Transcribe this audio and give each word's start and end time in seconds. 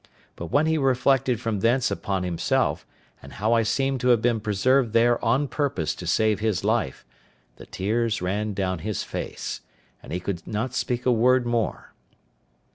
But 0.35 0.47
when 0.47 0.65
he 0.65 0.79
reflected 0.79 1.39
from 1.39 1.59
thence 1.59 1.91
upon 1.91 2.23
himself, 2.23 2.87
and 3.21 3.33
how 3.33 3.53
I 3.53 3.61
seemed 3.61 4.01
to 4.01 4.07
have 4.07 4.19
been 4.19 4.39
preserved 4.39 4.93
there 4.93 5.23
on 5.23 5.47
purpose 5.47 5.93
to 5.93 6.07
save 6.07 6.39
his 6.39 6.63
life, 6.63 7.05
the 7.57 7.67
tears 7.67 8.19
ran 8.19 8.53
down 8.55 8.79
his 8.79 9.03
face, 9.03 9.61
and 10.01 10.11
he 10.11 10.19
could 10.19 10.47
not 10.47 10.73
speak 10.73 11.05
a 11.05 11.11
word 11.11 11.45
more. 11.45 11.93